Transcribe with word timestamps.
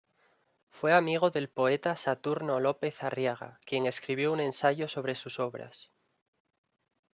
Fue 0.71 0.93
amigo 0.93 1.29
del 1.29 1.47
poeta 1.47 1.95
Saturno 1.95 2.59
López 2.59 3.03
Arriaga, 3.03 3.59
quien 3.67 3.85
escribió 3.85 4.33
un 4.33 4.39
ensayo 4.39 4.87
sobre 4.87 5.13
sus 5.13 5.39
obras. 5.39 5.91